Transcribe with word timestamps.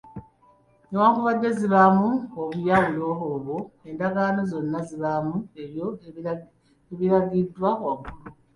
Newankubadde 0.89 1.49
zibaamu 1.59 2.09
obuyawulo 2.41 3.09
obwo, 3.31 3.57
endagaano 3.89 4.41
zonna 4.51 4.79
zibaamu 4.87 5.35
ebyo 5.61 5.87
ebiragiddwa 6.97 7.69
waggulu. 7.83 8.23